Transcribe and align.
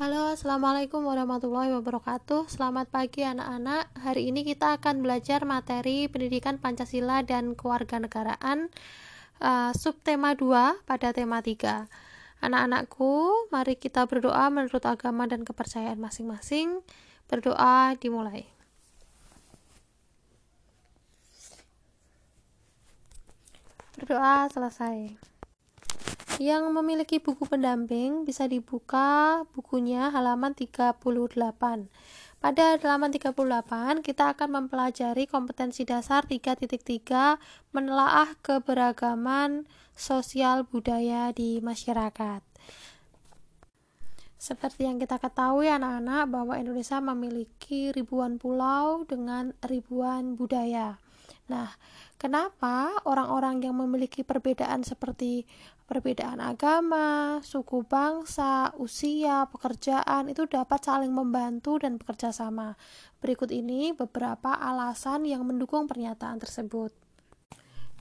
Halo, 0.00 0.32
Assalamualaikum 0.32 1.04
warahmatullahi 1.04 1.68
wabarakatuh. 1.76 2.48
Selamat 2.48 2.88
pagi 2.88 3.28
anak-anak. 3.28 3.92
Hari 4.00 4.32
ini 4.32 4.40
kita 4.40 4.80
akan 4.80 5.04
belajar 5.04 5.44
materi 5.44 6.08
pendidikan 6.08 6.56
Pancasila 6.56 7.20
dan 7.20 7.52
kewarganegaraan 7.52 8.72
uh, 9.44 9.76
Subtema 9.76 10.32
2 10.32 10.88
pada 10.88 11.12
tema 11.12 11.44
3 11.44 11.92
Anak-anakku, 12.40 13.52
mari 13.52 13.76
kita 13.76 14.08
berdoa 14.08 14.48
menurut 14.48 14.80
agama 14.88 15.28
dan 15.28 15.44
kepercayaan 15.44 16.00
masing-masing. 16.00 16.80
Berdoa 17.28 17.92
dimulai. 18.00 18.48
Berdoa 24.00 24.48
selesai 24.48 25.31
yang 26.40 26.70
memiliki 26.72 27.20
buku 27.20 27.44
pendamping 27.44 28.24
bisa 28.24 28.48
dibuka 28.48 29.42
bukunya 29.52 30.08
halaman 30.08 30.56
38. 30.56 30.96
Pada 32.42 32.74
halaman 32.78 33.10
38, 33.10 34.02
kita 34.02 34.34
akan 34.34 34.48
mempelajari 34.62 35.26
kompetensi 35.28 35.82
dasar 35.82 36.26
3.3 36.26 37.38
menelaah 37.74 38.34
keberagaman 38.40 39.66
sosial 39.92 40.64
budaya 40.66 41.30
di 41.34 41.62
masyarakat. 41.62 42.42
Seperti 44.42 44.90
yang 44.90 44.98
kita 44.98 45.22
ketahui 45.22 45.70
anak-anak 45.70 46.26
bahwa 46.26 46.58
Indonesia 46.58 46.98
memiliki 46.98 47.94
ribuan 47.94 48.42
pulau 48.42 49.06
dengan 49.06 49.54
ribuan 49.62 50.34
budaya. 50.34 51.01
Nah, 51.52 51.68
kenapa 52.16 52.96
orang-orang 53.04 53.60
yang 53.60 53.76
memiliki 53.76 54.24
perbedaan 54.24 54.80
seperti 54.80 55.44
perbedaan 55.84 56.40
agama, 56.40 57.44
suku 57.44 57.84
bangsa, 57.84 58.72
usia, 58.80 59.44
pekerjaan 59.52 60.32
itu 60.32 60.48
dapat 60.48 60.80
saling 60.80 61.12
membantu 61.12 61.76
dan 61.76 62.00
bekerja 62.00 62.32
sama? 62.32 62.72
Berikut 63.20 63.52
ini 63.52 63.92
beberapa 63.92 64.56
alasan 64.56 65.28
yang 65.28 65.44
mendukung 65.44 65.84
pernyataan 65.84 66.40
tersebut. 66.40 66.96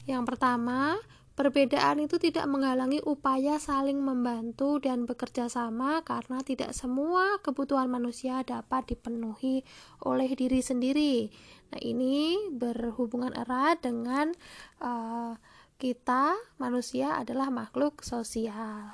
Yang 0.08 0.24
pertama, 0.32 0.96
Perbedaan 1.32 2.04
itu 2.04 2.20
tidak 2.20 2.44
menghalangi 2.44 3.00
upaya 3.08 3.56
saling 3.56 4.04
membantu 4.04 4.84
dan 4.84 5.08
bekerja 5.08 5.48
sama 5.48 6.04
karena 6.04 6.44
tidak 6.44 6.76
semua 6.76 7.40
kebutuhan 7.40 7.88
manusia 7.88 8.44
dapat 8.44 8.92
dipenuhi 8.92 9.64
oleh 10.04 10.28
diri 10.36 10.60
sendiri. 10.60 11.32
Nah, 11.72 11.80
ini 11.80 12.52
berhubungan 12.52 13.32
erat 13.32 13.80
dengan 13.80 14.36
uh, 14.84 15.40
kita 15.80 16.36
manusia 16.60 17.16
adalah 17.16 17.48
makhluk 17.48 18.04
sosial 18.04 18.92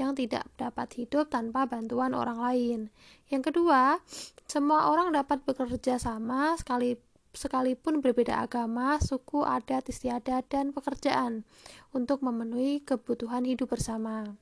yang 0.00 0.16
tidak 0.16 0.48
dapat 0.56 0.88
hidup 0.96 1.28
tanpa 1.28 1.68
bantuan 1.68 2.16
orang 2.16 2.38
lain. 2.40 2.80
Yang 3.28 3.52
kedua, 3.52 4.00
semua 4.48 4.88
orang 4.88 5.12
dapat 5.12 5.44
bekerja 5.44 6.00
sama 6.00 6.56
sekali 6.56 6.96
sekalipun 7.32 8.04
berbeda 8.04 8.44
agama, 8.44 9.00
suku, 9.00 9.44
adat, 9.44 9.88
istiadat, 9.88 10.46
dan 10.52 10.76
pekerjaan 10.76 11.48
untuk 11.96 12.20
memenuhi 12.20 12.84
kebutuhan 12.84 13.48
hidup 13.48 13.72
bersama. 13.72 14.36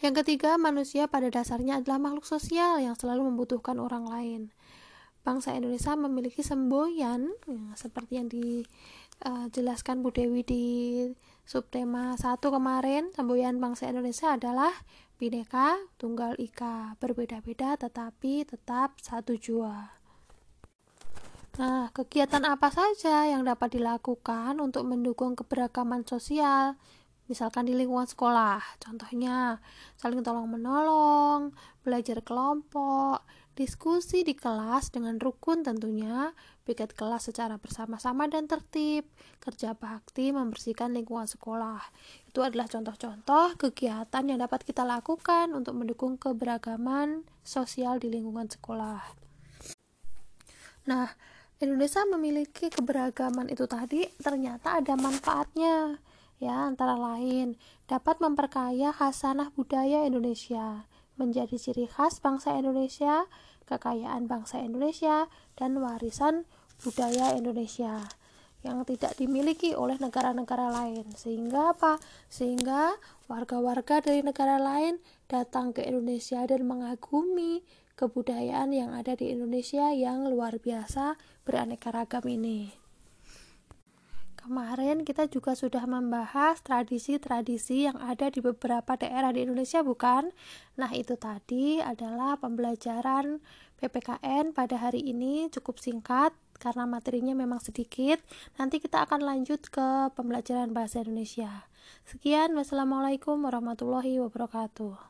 Yang 0.00 0.24
ketiga, 0.24 0.56
manusia 0.56 1.04
pada 1.12 1.28
dasarnya 1.28 1.84
adalah 1.84 2.00
makhluk 2.00 2.24
sosial 2.24 2.80
yang 2.80 2.96
selalu 2.96 3.28
membutuhkan 3.28 3.76
orang 3.76 4.08
lain. 4.08 4.42
Bangsa 5.20 5.52
Indonesia 5.52 5.92
memiliki 5.92 6.40
semboyan 6.40 7.28
ya, 7.44 7.76
seperti 7.76 8.16
yang 8.16 8.32
dijelaskan 8.32 10.00
Bu 10.00 10.08
Dewi 10.08 10.40
di 10.40 10.64
subtema 11.44 12.16
1 12.16 12.40
kemarin. 12.40 13.12
Semboyan 13.12 13.60
bangsa 13.60 13.92
Indonesia 13.92 14.32
adalah 14.32 14.72
Bhinneka 15.20 15.76
Tunggal 16.00 16.40
Ika, 16.40 16.96
berbeda-beda 16.96 17.76
tetapi 17.76 18.48
tetap 18.48 18.96
satu 19.04 19.36
jua. 19.36 19.99
Nah, 21.58 21.90
kegiatan 21.90 22.46
apa 22.46 22.70
saja 22.70 23.26
yang 23.26 23.42
dapat 23.42 23.74
dilakukan 23.74 24.62
untuk 24.62 24.86
mendukung 24.86 25.34
keberagaman 25.34 26.06
sosial? 26.06 26.78
Misalkan 27.26 27.66
di 27.66 27.78
lingkungan 27.78 28.10
sekolah, 28.10 28.58
contohnya 28.82 29.62
saling 29.94 30.22
tolong-menolong, 30.22 31.54
belajar 31.86 32.22
kelompok, 32.26 33.22
diskusi 33.54 34.26
di 34.26 34.34
kelas 34.34 34.90
dengan 34.90 35.14
rukun 35.18 35.62
tentunya, 35.62 36.34
piket 36.66 36.90
kelas 36.90 37.30
secara 37.30 37.54
bersama-sama 37.54 38.26
dan 38.26 38.50
tertib, 38.50 39.06
kerja 39.38 39.78
bakti 39.78 40.34
membersihkan 40.34 40.90
lingkungan 40.90 41.30
sekolah. 41.30 41.78
Itu 42.26 42.42
adalah 42.42 42.66
contoh-contoh 42.66 43.58
kegiatan 43.58 44.24
yang 44.26 44.42
dapat 44.42 44.66
kita 44.66 44.82
lakukan 44.82 45.54
untuk 45.54 45.78
mendukung 45.78 46.18
keberagaman 46.18 47.22
sosial 47.46 48.02
di 48.02 48.10
lingkungan 48.10 48.50
sekolah. 48.50 49.06
Nah, 50.90 51.14
Indonesia 51.60 52.08
memiliki 52.08 52.72
keberagaman 52.72 53.52
itu 53.52 53.68
tadi 53.68 54.08
ternyata 54.16 54.80
ada 54.80 54.96
manfaatnya 54.96 56.00
ya 56.40 56.64
antara 56.64 56.96
lain 56.96 57.60
dapat 57.84 58.16
memperkaya 58.16 58.96
hasanah 58.96 59.52
budaya 59.52 60.08
Indonesia 60.08 60.88
menjadi 61.20 61.60
ciri 61.60 61.84
khas 61.84 62.24
bangsa 62.24 62.56
Indonesia 62.56 63.28
kekayaan 63.68 64.24
bangsa 64.24 64.64
Indonesia 64.64 65.28
dan 65.52 65.76
warisan 65.76 66.48
budaya 66.80 67.36
Indonesia 67.36 68.08
yang 68.64 68.80
tidak 68.88 69.16
dimiliki 69.20 69.72
oleh 69.72 69.96
negara-negara 69.96 70.68
lain. 70.68 71.08
Sehingga 71.16 71.72
apa? 71.72 71.96
Sehingga 72.28 72.92
warga-warga 73.24 74.04
dari 74.04 74.20
negara 74.20 74.60
lain 74.60 75.00
datang 75.32 75.72
ke 75.72 75.80
Indonesia 75.80 76.44
dan 76.44 76.68
mengagumi 76.68 77.64
kebudayaan 78.00 78.72
yang 78.72 78.96
ada 78.96 79.12
di 79.12 79.28
Indonesia 79.28 79.92
yang 79.92 80.24
luar 80.24 80.56
biasa 80.56 81.20
beraneka 81.44 81.92
ragam 81.92 82.24
ini. 82.24 82.72
Kemarin 84.40 85.04
kita 85.04 85.28
juga 85.28 85.52
sudah 85.52 85.84
membahas 85.84 86.64
tradisi-tradisi 86.64 87.84
yang 87.84 88.00
ada 88.00 88.32
di 88.32 88.40
beberapa 88.40 88.96
daerah 88.96 89.36
di 89.36 89.44
Indonesia, 89.44 89.84
bukan? 89.84 90.32
Nah, 90.80 90.88
itu 90.96 91.20
tadi 91.20 91.76
adalah 91.76 92.40
pembelajaran 92.40 93.44
PPKN 93.76 94.56
pada 94.56 94.80
hari 94.80 95.04
ini 95.12 95.52
cukup 95.52 95.76
singkat 95.76 96.32
karena 96.56 96.88
materinya 96.88 97.36
memang 97.36 97.60
sedikit. 97.60 98.16
Nanti 98.56 98.80
kita 98.80 99.04
akan 99.04 99.20
lanjut 99.28 99.68
ke 99.68 100.08
pembelajaran 100.16 100.72
bahasa 100.72 101.04
Indonesia. 101.04 101.68
Sekian, 102.08 102.56
wassalamualaikum 102.56 103.44
warahmatullahi 103.44 104.24
wabarakatuh. 104.24 105.09